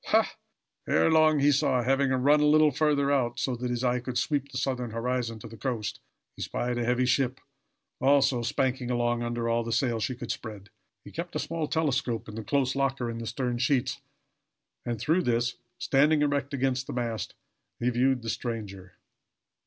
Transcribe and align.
Ha! 0.05 0.35
Ere 0.87 1.11
long 1.11 1.37
he 1.41 1.51
saw. 1.51 1.83
Having 1.83 2.09
run 2.09 2.39
a 2.39 2.45
little 2.47 2.71
further 2.71 3.11
out, 3.11 3.37
so 3.37 3.55
that 3.55 3.69
his 3.69 3.83
eye 3.83 3.99
could 3.99 4.17
sweep 4.17 4.49
the 4.51 4.57
southern 4.57 4.89
horizon 4.89 5.37
to 5.37 5.47
the 5.47 5.55
coast, 5.57 5.99
he 6.35 6.41
espied 6.41 6.79
a 6.79 6.83
heavy 6.83 7.05
ship, 7.05 7.39
also 7.99 8.41
spanking 8.41 8.89
along 8.89 9.21
under 9.21 9.47
all 9.47 9.63
the 9.63 9.71
sail 9.71 9.99
she 9.99 10.15
could 10.15 10.31
spread. 10.31 10.71
He 11.05 11.11
kept 11.11 11.35
a 11.35 11.37
small 11.37 11.67
telescope 11.67 12.27
in 12.27 12.33
the 12.33 12.43
close 12.43 12.75
locker 12.75 13.11
in 13.11 13.19
the 13.19 13.27
stern 13.27 13.59
sheets, 13.59 14.01
and, 14.87 14.99
through 14.99 15.21
this, 15.21 15.57
standing 15.77 16.23
erect 16.23 16.51
against 16.51 16.87
the 16.87 16.93
mast, 16.93 17.35
he 17.79 17.91
viewed 17.91 18.23
the 18.23 18.29
stranger. 18.31 18.97